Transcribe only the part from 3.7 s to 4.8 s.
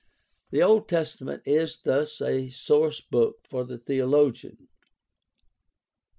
theologian.